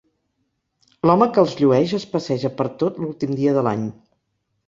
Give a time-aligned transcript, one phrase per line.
[1.09, 3.87] L'home que els llueix es passeja pertot l'últim dia de l'any.